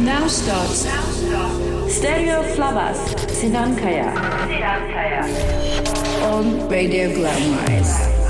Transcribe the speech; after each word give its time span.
Now 0.00 0.26
starts 0.28 0.86
Stereo 1.88 2.42
Flavas 2.54 2.98
Sinan 3.32 3.76
Kaya. 3.76 4.12
On 6.22 6.68
Radio 6.68 8.25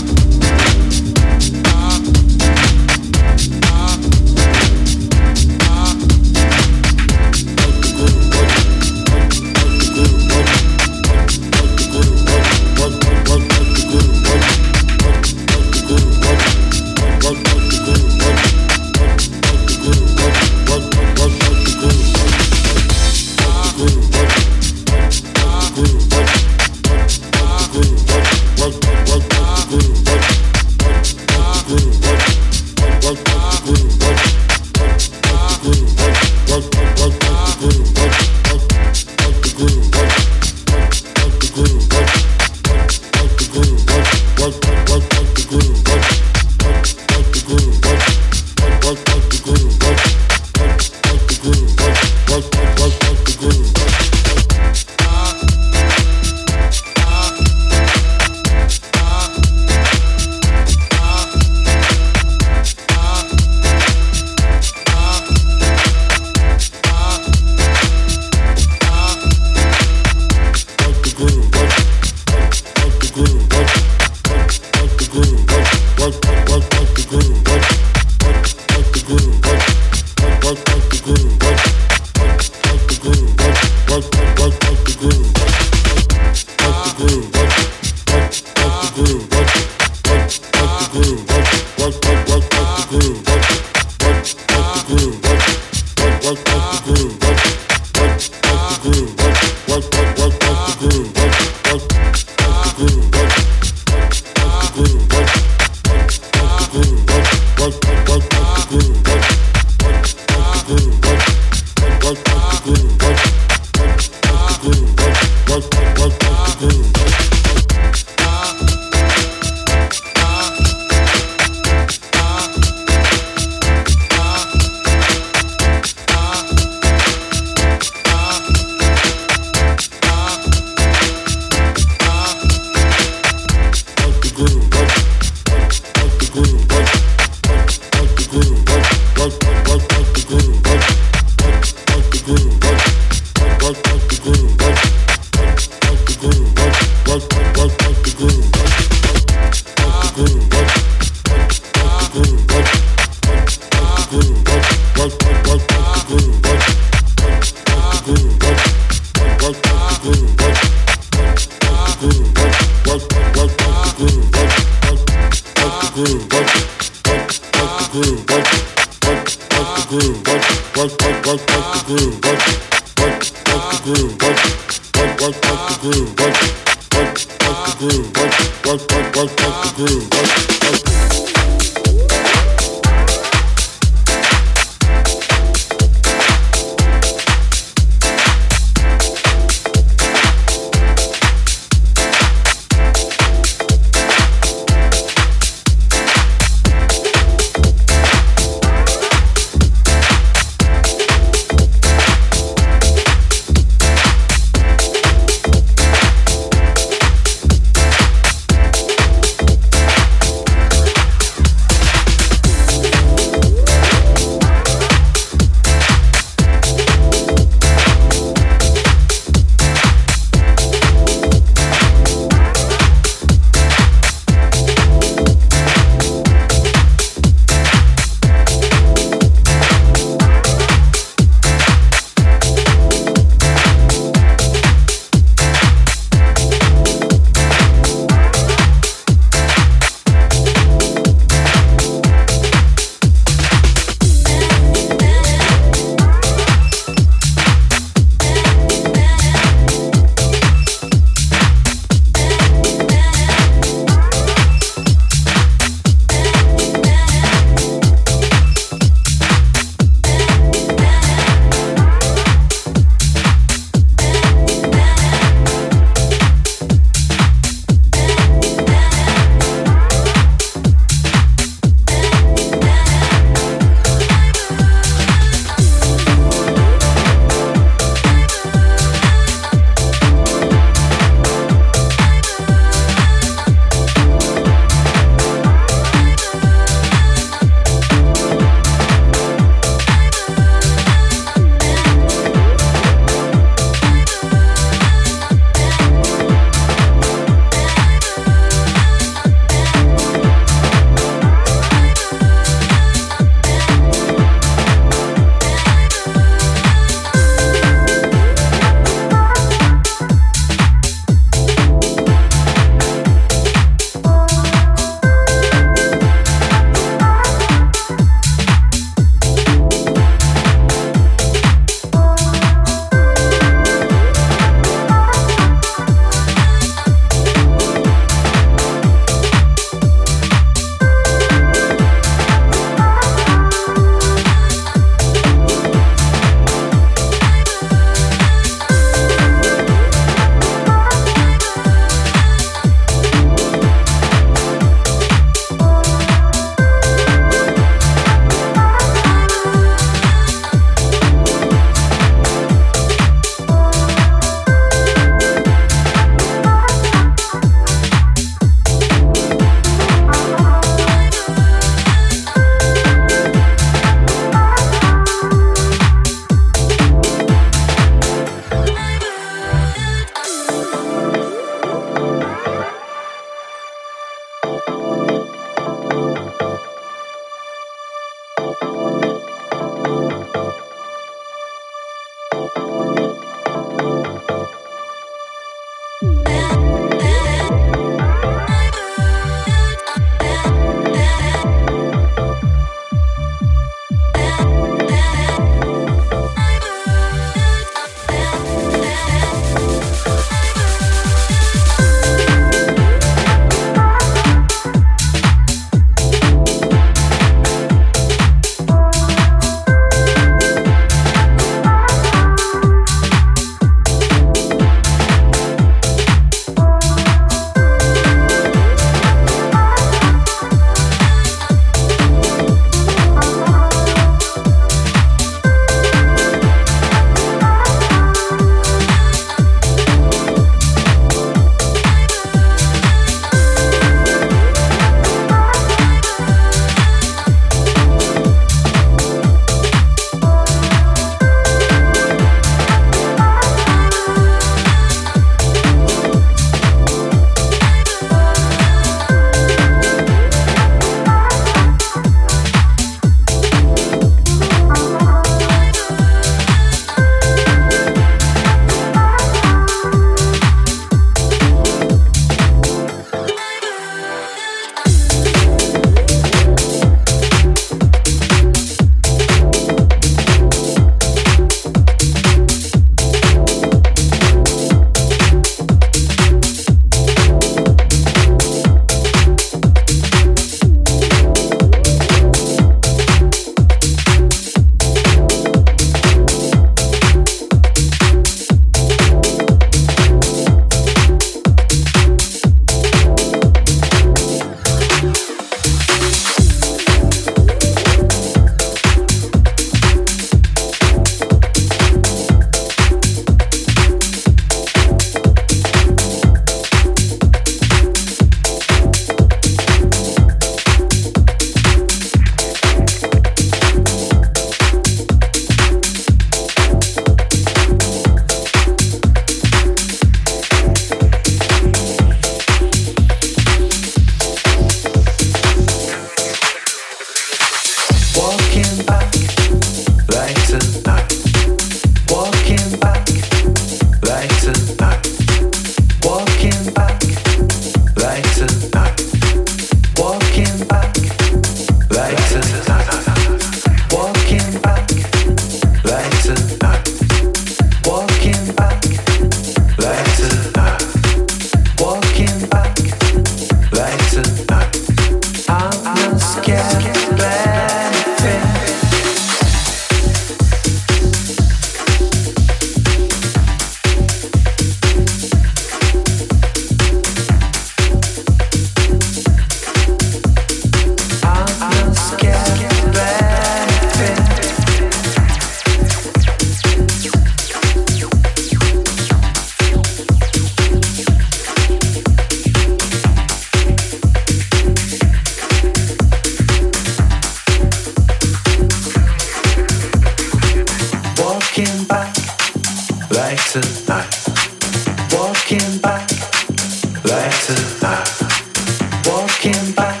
Walking 599.04 599.72
back, 599.72 600.00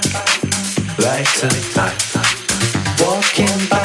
light 0.96 1.26
to 1.40 1.48
life. 1.76 3.00
Walking 3.00 3.68
back. 3.68 3.75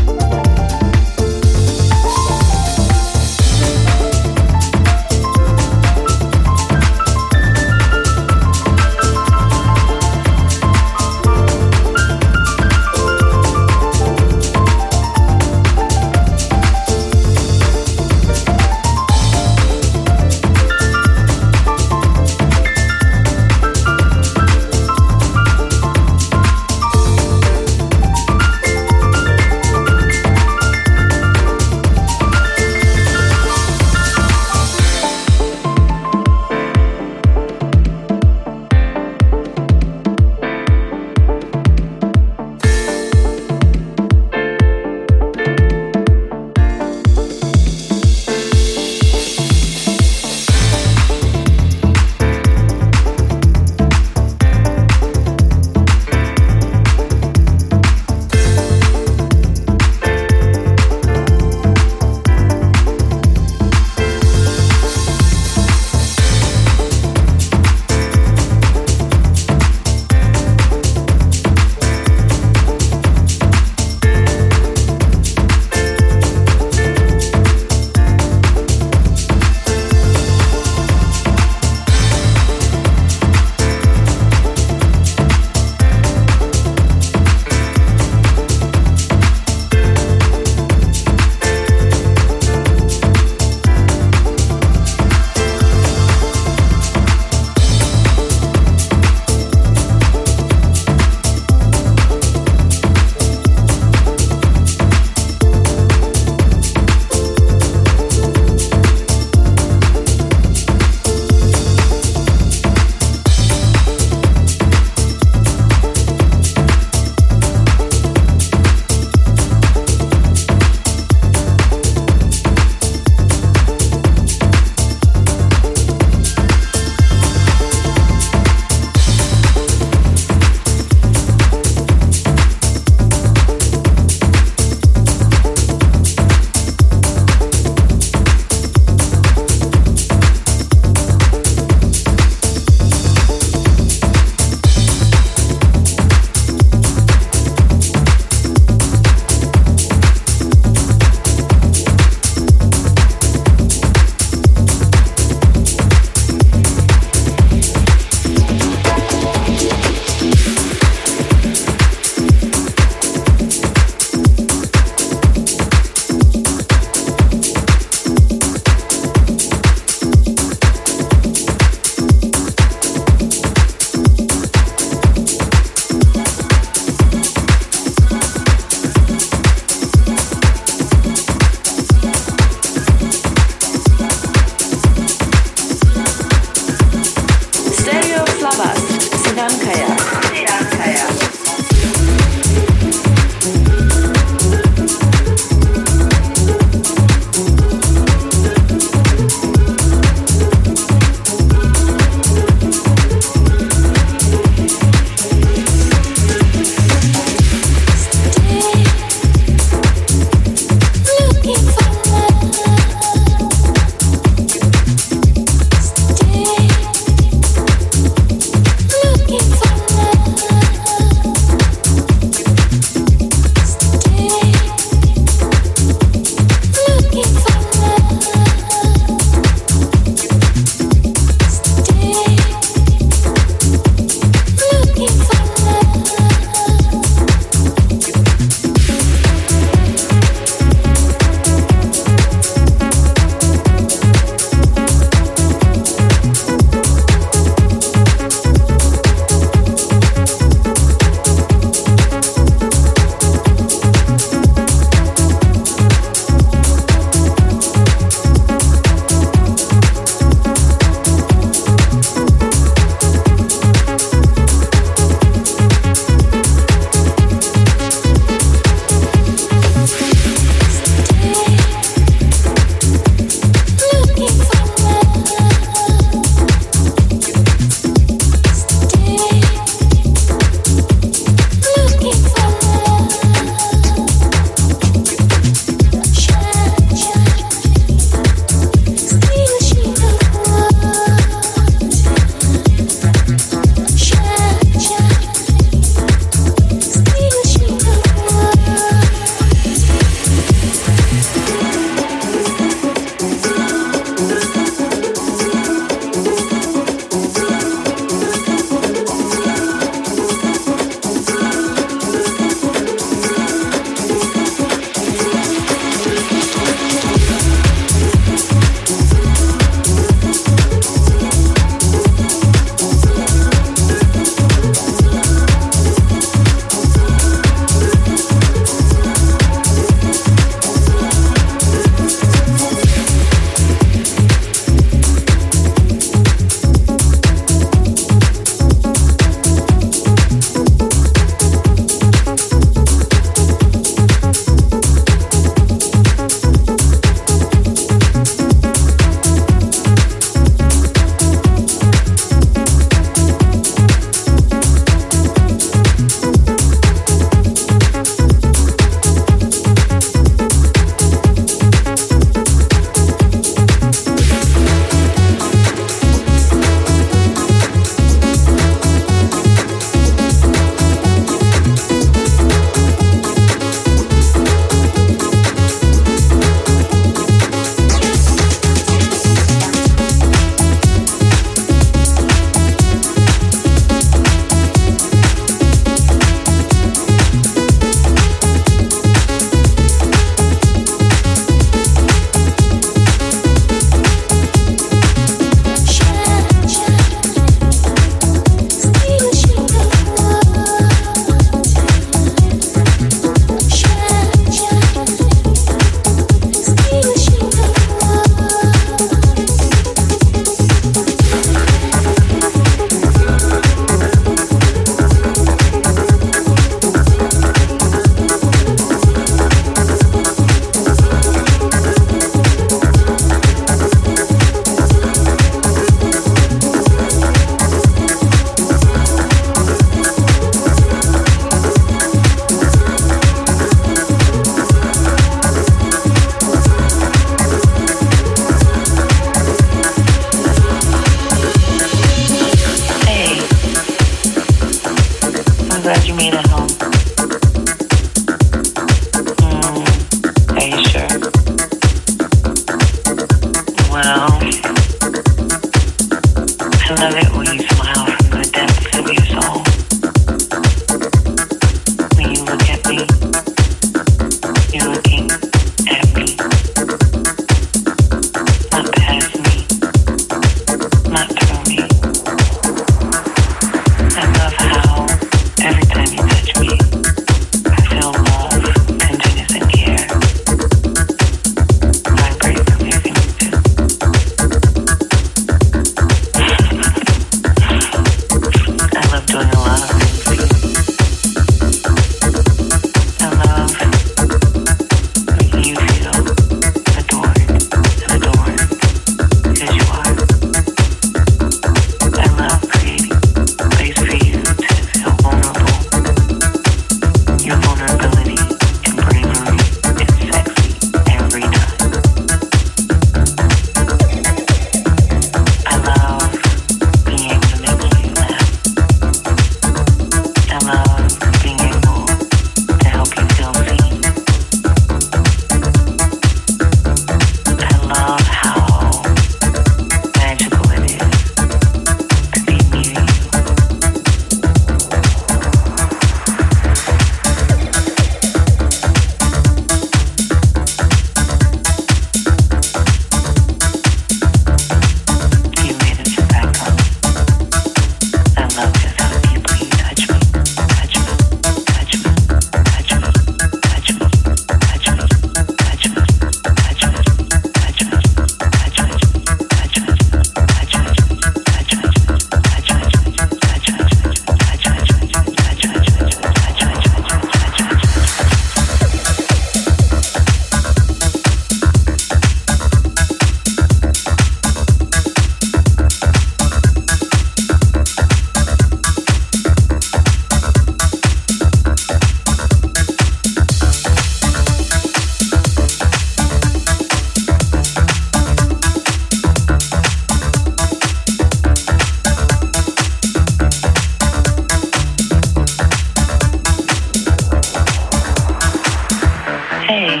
Hey, 599.68 600.00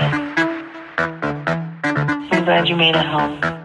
I'm 0.96 2.44
glad 2.46 2.70
you 2.70 2.74
made 2.74 2.96
it 2.96 3.04
home. 3.04 3.57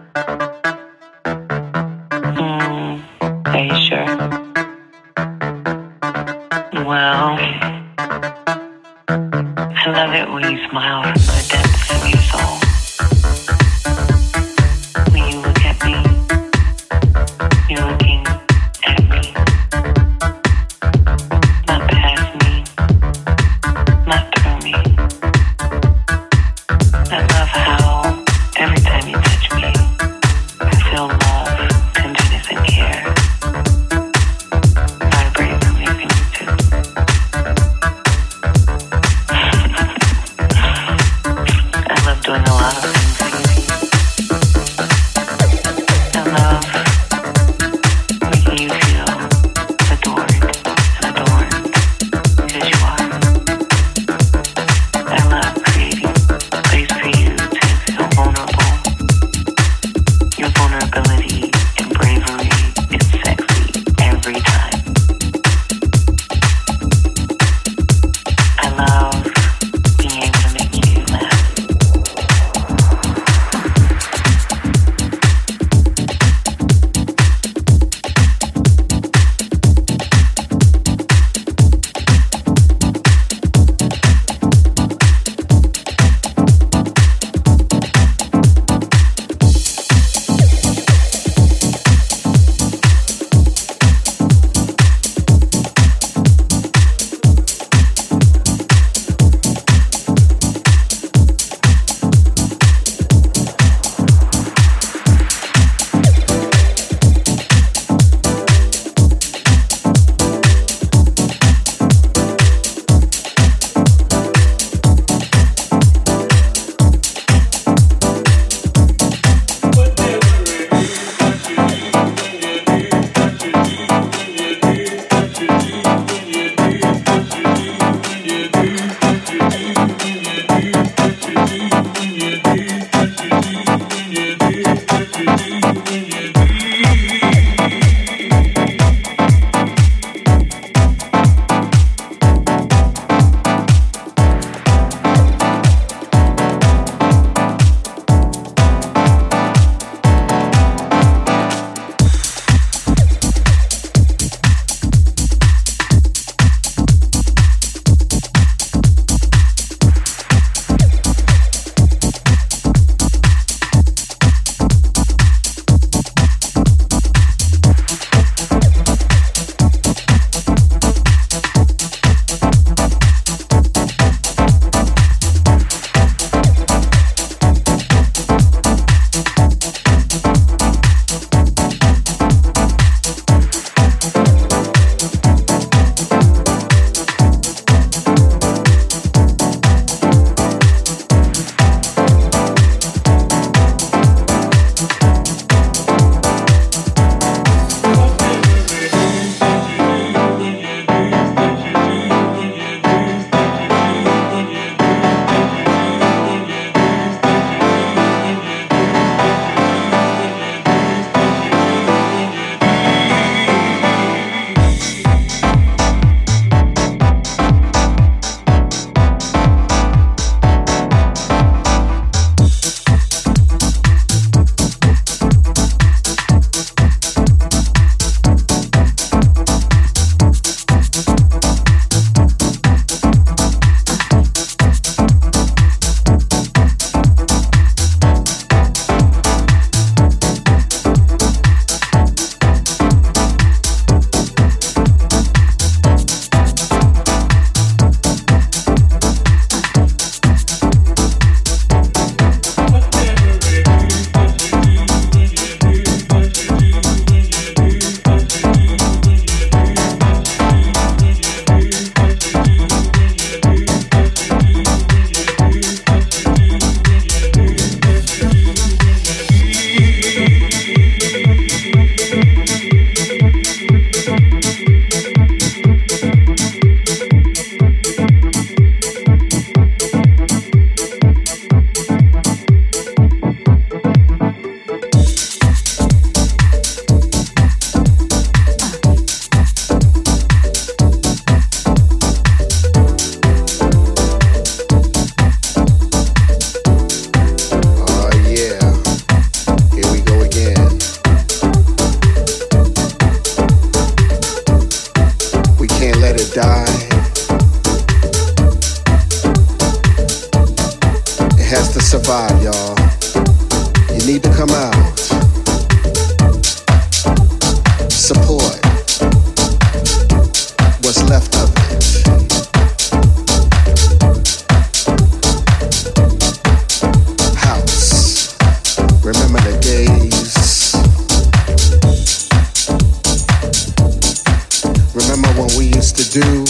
Remember 335.24 335.42
what 335.42 335.56
we 335.56 335.66
used 335.66 335.96
to 335.96 336.04
do? 336.10 336.44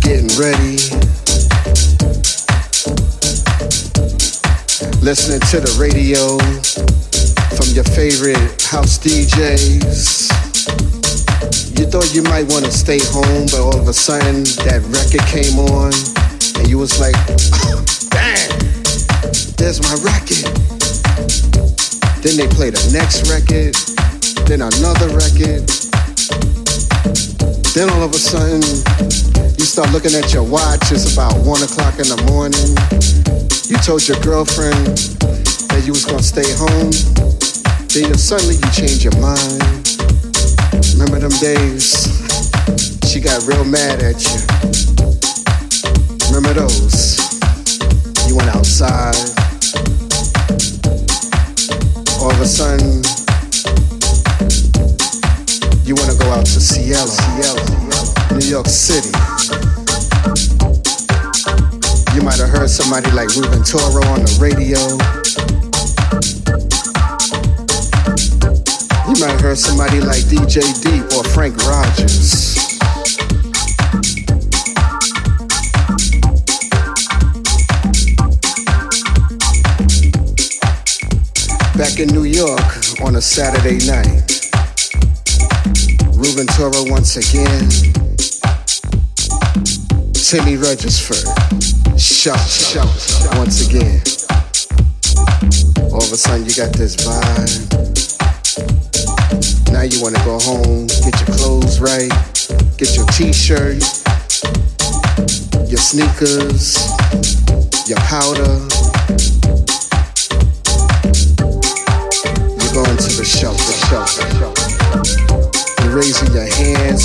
Getting 0.00 0.32
ready. 0.40 0.80
Listening 5.04 5.40
to 5.52 5.60
the 5.60 5.76
radio 5.76 6.38
from 7.56 7.68
your 7.74 7.84
favorite 7.84 8.62
house 8.62 8.98
DJs. 8.98 10.30
You 11.78 11.84
thought 11.84 12.14
you 12.14 12.22
might 12.22 12.48
want 12.48 12.64
to 12.64 12.72
stay 12.72 12.98
home, 13.12 13.44
but 13.46 13.60
all 13.60 13.78
of 13.78 13.88
a 13.88 13.92
sudden 13.92 14.44
that 14.64 14.80
record 14.88 15.26
came 15.28 15.58
on, 15.58 15.92
and 16.58 16.68
you 16.68 16.78
was 16.78 16.98
like, 16.98 17.14
"Damn, 18.08 18.48
there's 19.56 19.82
my 19.84 19.94
record." 20.00 20.48
Then 22.24 22.36
they 22.36 22.48
play 22.48 22.70
the 22.70 22.80
next 22.92 23.28
record, 23.28 23.74
then 24.46 24.62
another 24.62 25.08
record. 25.14 25.89
Then 27.72 27.88
all 27.90 28.02
of 28.02 28.10
a 28.10 28.18
sudden, 28.18 28.62
you 29.56 29.64
start 29.64 29.92
looking 29.92 30.12
at 30.14 30.34
your 30.34 30.42
watch. 30.42 30.90
It's 30.90 31.14
about 31.14 31.38
one 31.46 31.62
o'clock 31.62 32.02
in 32.02 32.08
the 32.10 32.18
morning. 32.26 32.74
You 33.70 33.78
told 33.78 34.02
your 34.08 34.18
girlfriend 34.26 34.98
that 35.70 35.86
you 35.86 35.92
was 35.92 36.04
gonna 36.04 36.20
stay 36.20 36.50
home. 36.58 36.90
Then 37.94 38.18
suddenly 38.18 38.56
you 38.58 38.70
change 38.74 39.06
your 39.06 39.14
mind. 39.22 39.62
Remember 40.98 41.22
them 41.22 41.30
days? 41.38 42.10
She 43.06 43.20
got 43.20 43.46
real 43.46 43.64
mad 43.64 44.02
at 44.02 44.18
you. 44.18 44.42
Remember 46.26 46.50
those? 46.58 47.22
You 48.26 48.34
went 48.34 48.50
outside. 48.50 49.14
All 52.18 52.34
of 52.34 52.40
a 52.40 52.46
sudden, 52.50 53.19
you 55.90 55.96
want 55.96 56.08
to 56.12 56.18
go 56.18 56.30
out 56.30 56.46
to 56.46 56.60
Cielo, 56.60 57.10
New 58.38 58.46
York 58.46 58.68
City. 58.68 59.10
You 62.14 62.22
might 62.22 62.38
have 62.38 62.48
heard 62.48 62.70
somebody 62.70 63.10
like 63.10 63.26
Ruben 63.34 63.64
Toro 63.64 64.06
on 64.06 64.22
the 64.22 64.38
radio. 64.38 64.78
You 69.08 69.18
might 69.18 69.32
have 69.32 69.40
heard 69.40 69.58
somebody 69.58 70.00
like 70.00 70.22
DJ 70.30 70.62
Deep 70.80 71.10
or 71.18 71.24
Frank 71.24 71.56
Rogers. 71.66 72.54
Back 81.76 81.98
in 81.98 82.14
New 82.14 82.22
York 82.22 83.00
on 83.02 83.16
a 83.16 83.20
Saturday 83.20 83.84
night. 83.88 84.39
Ruben 86.36 86.46
once 86.92 87.16
again. 87.16 87.68
Timmy 90.12 90.56
Regisford. 90.56 91.26
Shout, 91.98 92.38
shout, 92.38 92.86
once 93.36 93.66
again. 93.66 94.00
All 95.90 96.02
of 96.02 96.12
a 96.12 96.16
sudden 96.16 96.46
you 96.46 96.54
got 96.54 96.72
this 96.72 96.94
vibe. 96.94 97.72
Now 99.72 99.82
you 99.82 100.00
want 100.00 100.14
to 100.14 100.24
go 100.24 100.38
home, 100.38 100.86
get 100.86 101.18
your 101.18 101.36
clothes 101.36 101.80
right, 101.80 102.12
get 102.76 102.94
your 102.94 103.06
t-shirt, 103.06 103.82
your 105.68 105.80
sneakers, 105.80 106.76
your 107.88 107.98
powder. 107.98 108.79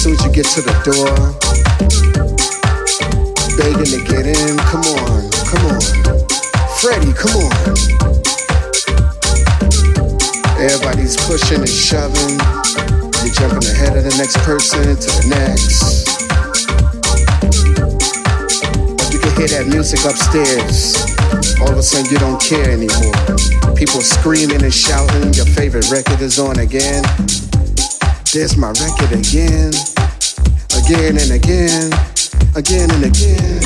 Soon 0.05 0.13
as 0.13 0.23
you 0.23 0.31
get 0.31 0.45
to 0.45 0.61
the 0.61 0.77
door, 0.85 1.17
begging 3.57 3.89
to 3.89 3.97
get 4.05 4.29
in. 4.29 4.53
Come 4.69 4.85
on, 5.01 5.25
come 5.49 5.65
on. 5.65 5.81
Freddie, 6.77 7.09
come 7.17 7.33
on. 7.41 7.49
Everybody's 10.61 11.17
pushing 11.25 11.57
and 11.57 11.67
shoving. 11.67 12.37
You're 13.25 13.33
jumping 13.33 13.65
ahead 13.65 13.97
of 13.97 14.05
the 14.05 14.13
next 14.21 14.37
person 14.45 14.93
to 14.93 15.09
the 15.09 15.25
next. 15.25 16.05
You 19.09 19.17
can 19.17 19.33
hear 19.41 19.49
that 19.57 19.65
music 19.73 20.05
upstairs. 20.05 21.01
All 21.61 21.71
of 21.71 21.79
a 21.79 21.81
sudden, 21.81 22.11
you 22.11 22.19
don't 22.19 22.39
care 22.39 22.69
anymore. 22.69 23.73
People 23.73 24.01
screaming 24.01 24.61
and 24.61 24.73
shouting. 24.73 25.33
Your 25.33 25.49
favorite 25.57 25.89
record 25.89 26.21
is 26.21 26.37
on 26.37 26.59
again. 26.59 27.01
There's 28.31 28.55
my 28.55 28.69
record 28.69 29.17
again. 29.17 29.71
Again 30.85 31.17
and 31.17 31.31
again. 31.31 31.91
Again 32.55 32.91
and 32.91 33.05
again. 33.05 33.59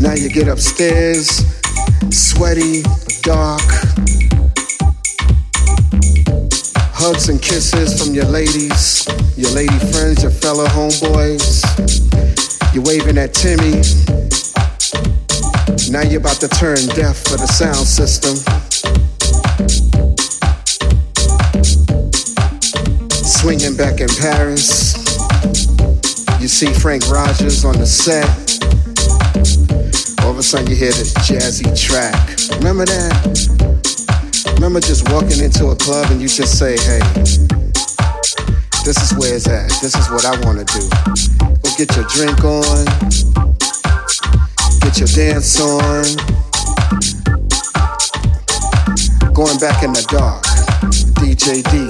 Now 0.00 0.14
you 0.14 0.30
get 0.30 0.48
upstairs, 0.48 1.44
sweaty, 2.08 2.80
dark. 3.20 3.60
Hugs 6.96 7.28
and 7.28 7.42
kisses 7.42 8.02
from 8.02 8.14
your 8.14 8.24
ladies, 8.24 9.06
your 9.36 9.50
lady 9.50 9.78
friends, 9.92 10.22
your 10.22 10.32
fellow 10.32 10.64
homeboys. 10.64 11.60
You're 12.72 12.84
waving 12.84 13.18
at 13.18 13.34
Timmy. 13.34 13.82
Now 15.92 16.08
you're 16.08 16.20
about 16.20 16.40
to 16.40 16.48
turn 16.48 16.86
deaf 16.96 17.18
for 17.18 17.36
the 17.36 17.46
sound 17.46 17.86
system. 17.86 18.36
Swinging 23.12 23.76
back 23.76 24.00
in 24.00 24.08
Paris. 24.08 25.01
You 26.42 26.48
see 26.48 26.74
Frank 26.74 27.08
Rogers 27.08 27.64
on 27.64 27.78
the 27.78 27.86
set. 27.86 28.26
All 30.24 30.32
of 30.32 30.38
a 30.38 30.42
sudden 30.42 30.66
you 30.66 30.74
hear 30.74 30.90
this 30.90 31.14
jazzy 31.14 31.70
track. 31.70 32.18
Remember 32.58 32.84
that? 32.84 34.52
Remember 34.56 34.80
just 34.80 35.08
walking 35.12 35.38
into 35.38 35.68
a 35.68 35.76
club 35.76 36.10
and 36.10 36.20
you 36.20 36.26
just 36.26 36.58
say, 36.58 36.72
hey, 36.82 36.98
this 38.82 38.98
is 38.98 39.16
where 39.16 39.36
it's 39.36 39.46
at. 39.46 39.70
This 39.80 39.94
is 39.94 40.10
what 40.10 40.26
I 40.26 40.34
want 40.44 40.58
to 40.58 40.66
do. 40.66 40.82
Go 41.62 41.70
get 41.78 41.94
your 41.94 42.10
drink 42.10 42.42
on, 42.42 42.90
get 44.82 44.98
your 44.98 45.06
dance 45.14 45.60
on. 45.60 46.02
Going 49.32 49.58
back 49.62 49.84
in 49.84 49.92
the 49.92 50.02
dark, 50.10 50.42
DJ 51.22 51.62
D. 51.70 51.86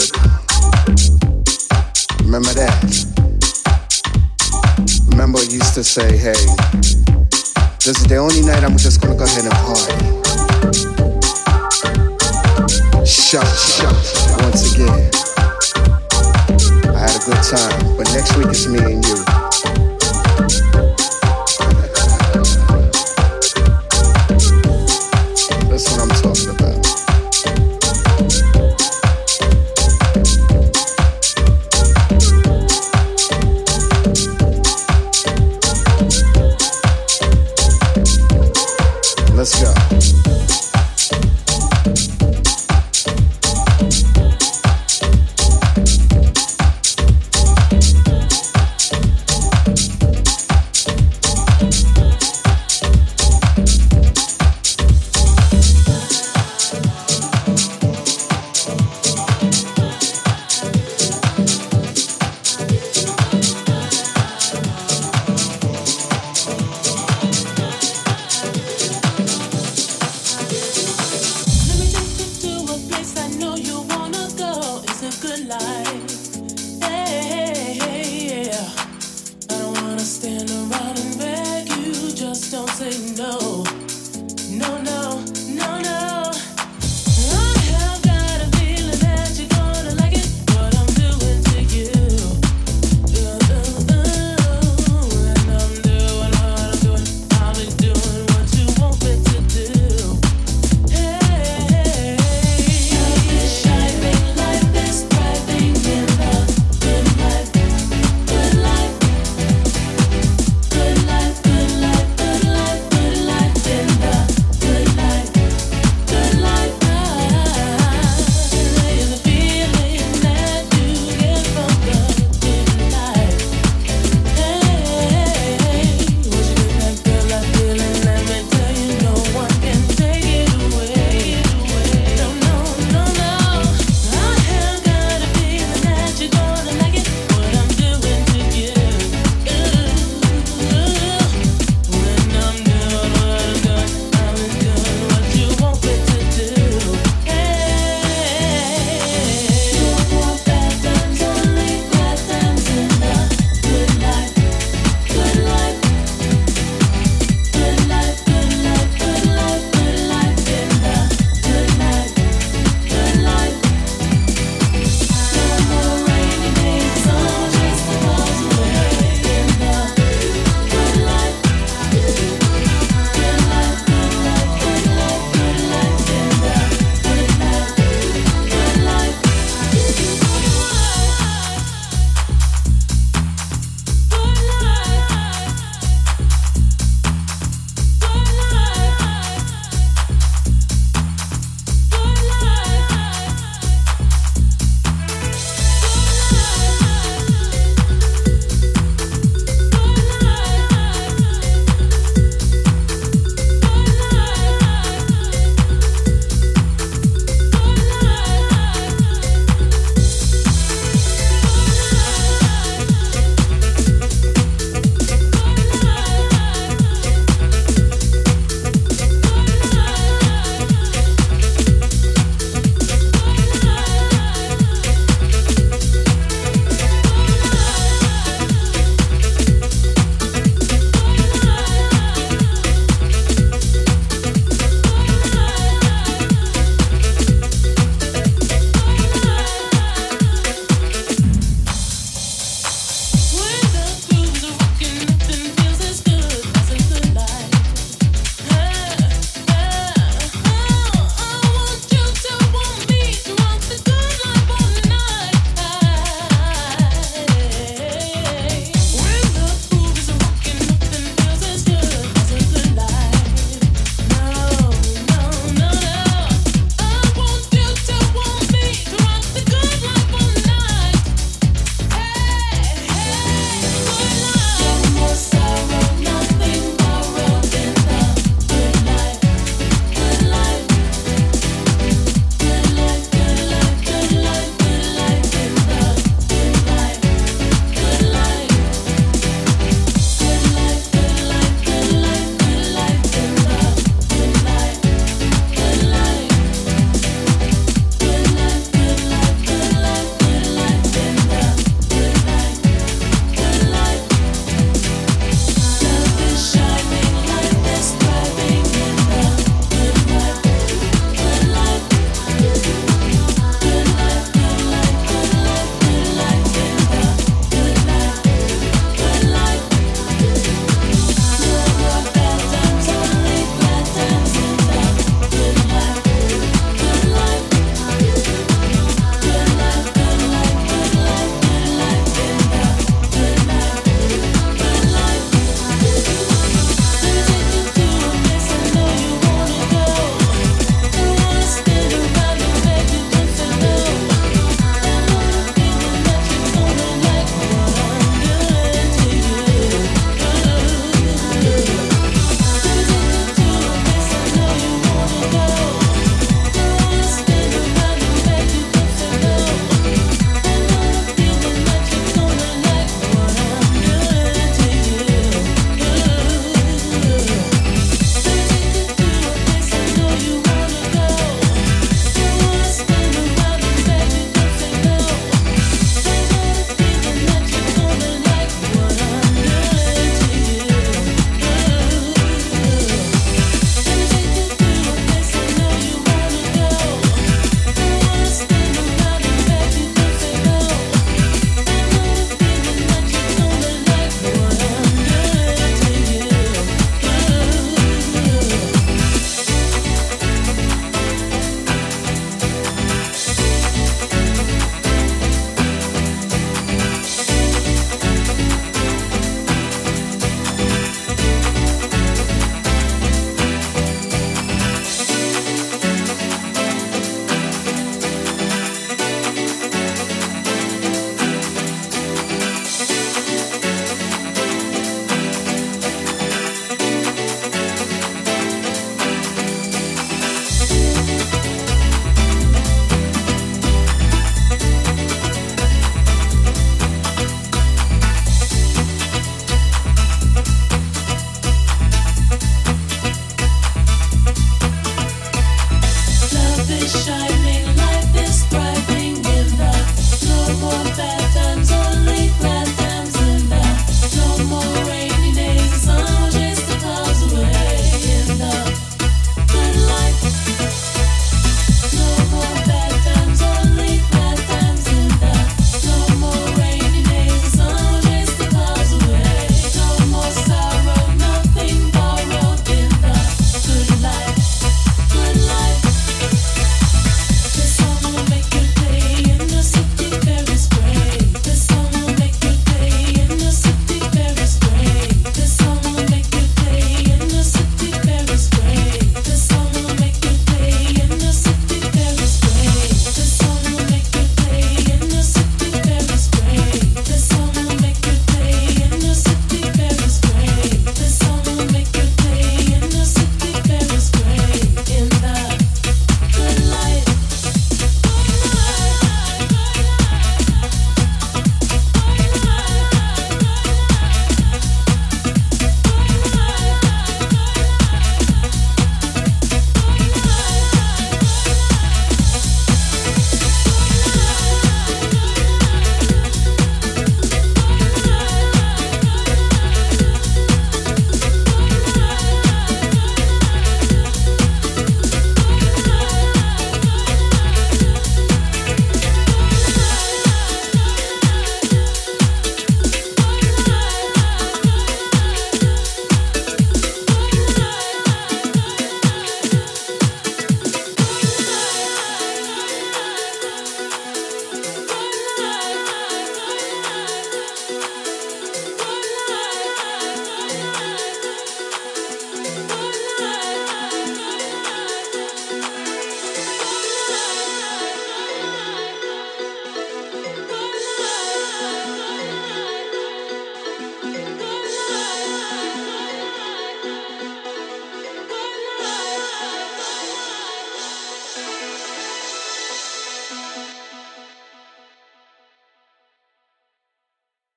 Remember 2.27 2.53
that? 2.53 3.12
Remember, 5.13 5.39
used 5.45 5.75
to 5.75 5.85
say, 5.85 6.17
hey, 6.17 6.33
this 7.85 8.01
is 8.01 8.07
the 8.07 8.17
only 8.17 8.41
night 8.41 8.65
I'm 8.65 8.79
just 8.79 9.03
gonna 9.03 9.15
go 9.15 9.25
ahead 9.25 9.45
and 9.45 9.53
party. 9.61 9.93
Shut, 13.05 13.47
shut, 13.47 13.93
once 14.41 14.75
again. 14.75 15.11
I 16.89 16.99
had 16.99 17.15
a 17.15 17.25
good 17.29 17.43
time, 17.45 17.97
but 17.97 18.09
next 18.15 18.37
week 18.39 18.49
it's 18.49 18.67
me 18.67 18.79
and 18.81 19.05
you. 19.05 19.62